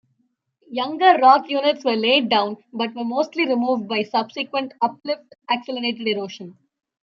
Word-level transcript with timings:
Younger 0.71 1.19
rock 1.21 1.47
units 1.47 1.85
were 1.85 1.95
laid 1.95 2.27
down 2.27 2.57
but 2.73 2.95
were 2.95 3.03
mostly 3.03 3.45
removed 3.45 3.87
by 3.87 4.01
subsequent 4.01 4.73
uplift-accelerated 4.81 6.07
erosion. 6.07 6.57